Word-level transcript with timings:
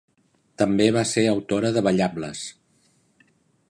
També 0.61 0.87
va 0.95 1.03
ser 1.11 1.25
autora 1.35 1.71
de 1.77 1.87
ballables. 1.91 2.45